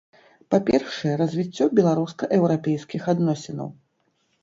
[0.55, 3.69] Па-першае, развіццё беларуска-еўрапейскіх адносінаў.